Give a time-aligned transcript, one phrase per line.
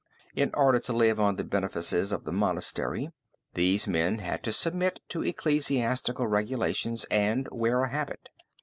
[0.35, 3.11] In order to live on the benefices of the monastery
[3.53, 8.29] these men had to submit to ecclesiastical regulations and wear the habit.